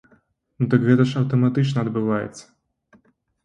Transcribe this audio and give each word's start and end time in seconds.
Ну 0.61 0.67
так 0.71 0.87
гэта 0.87 1.03
ж 1.11 1.21
аўтаматычна 1.21 1.77
адбываецца! 1.87 2.43